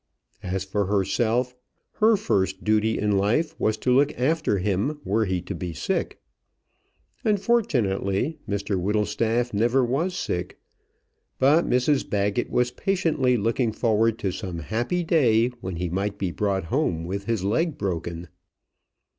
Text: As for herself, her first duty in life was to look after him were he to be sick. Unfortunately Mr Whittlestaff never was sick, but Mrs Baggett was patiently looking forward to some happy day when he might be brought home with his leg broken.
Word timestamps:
As 0.41 0.63
for 0.63 0.87
herself, 0.87 1.55
her 1.97 2.17
first 2.17 2.63
duty 2.63 2.97
in 2.97 3.19
life 3.19 3.53
was 3.59 3.77
to 3.77 3.93
look 3.93 4.11
after 4.19 4.57
him 4.57 4.99
were 5.05 5.25
he 5.25 5.43
to 5.43 5.53
be 5.53 5.73
sick. 5.73 6.19
Unfortunately 7.23 8.39
Mr 8.49 8.81
Whittlestaff 8.81 9.53
never 9.53 9.85
was 9.85 10.17
sick, 10.17 10.57
but 11.37 11.69
Mrs 11.69 12.09
Baggett 12.09 12.49
was 12.49 12.71
patiently 12.71 13.37
looking 13.37 13.71
forward 13.71 14.17
to 14.17 14.31
some 14.31 14.57
happy 14.57 15.03
day 15.03 15.49
when 15.61 15.75
he 15.75 15.87
might 15.87 16.17
be 16.17 16.31
brought 16.31 16.63
home 16.63 17.05
with 17.05 17.25
his 17.25 17.43
leg 17.43 17.77
broken. 17.77 18.27